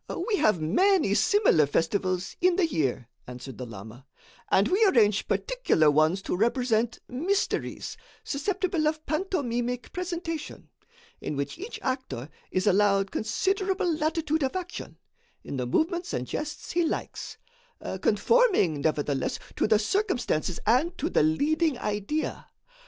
[0.31, 4.07] "We have many similar festivals in the year," answered the lama,
[4.49, 10.69] "and we arrange particular ones to represent 'mysteries,' susceptible of pantomimic presentation,
[11.19, 14.97] in which each actor is allowed considerable latitude of action,
[15.43, 17.37] in the movements and jests he likes,
[18.01, 22.47] conforming, nevertheless, to the circumstances and to the leading idea.